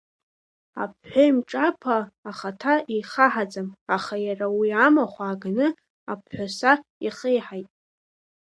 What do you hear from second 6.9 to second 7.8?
иахеиҳаит.